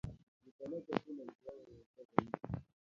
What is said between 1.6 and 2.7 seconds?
niteke maji.